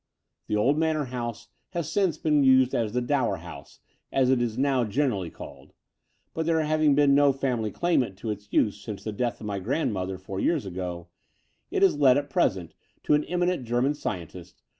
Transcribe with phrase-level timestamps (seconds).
[0.47, 3.79] The old manor house has since been used as the Dower House,
[4.11, 5.73] as it is now generally called:
[6.33, 9.59] but, there having been no family claimant to its use since the death of my
[9.59, 11.09] grandmother four years ago,
[11.69, 14.63] it is let at present to an eminent German scientist.